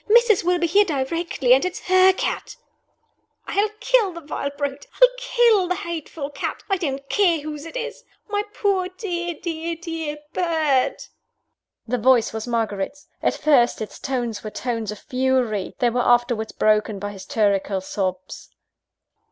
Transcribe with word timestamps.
Missus 0.09 0.43
will 0.43 0.57
be 0.57 0.65
here 0.65 0.83
directly; 0.83 1.53
and 1.53 1.63
it's 1.63 1.81
her 1.81 2.11
cat!" 2.11 2.55
"I'll 3.45 3.69
kill 3.79 4.11
the 4.13 4.21
vile 4.21 4.49
brute! 4.57 4.87
I'll 4.99 5.07
kill 5.19 5.67
the 5.67 5.75
hateful 5.75 6.31
cat! 6.31 6.63
I 6.67 6.77
don't 6.77 7.07
care 7.07 7.39
whose 7.39 7.67
it 7.67 7.77
is! 7.77 8.03
my 8.27 8.41
poor 8.51 8.89
dear, 8.97 9.35
dear, 9.39 9.75
dear 9.79 10.17
bird!" 10.33 11.03
The 11.87 11.99
voice 11.99 12.33
was 12.33 12.47
Margaret's. 12.47 13.09
At 13.21 13.35
first, 13.37 13.79
its 13.79 13.99
tones 13.99 14.43
were 14.43 14.49
tones 14.49 14.91
of 14.91 14.97
fury; 14.97 15.75
they 15.77 15.91
were 15.91 16.01
afterwards 16.01 16.51
broken 16.51 16.97
by 16.97 17.11
hysterical 17.11 17.79
sobs. 17.79 18.49